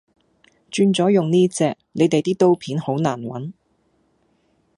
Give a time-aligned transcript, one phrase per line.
[0.71, 3.53] 轉咗用呢隻，你地啲刀片好難搵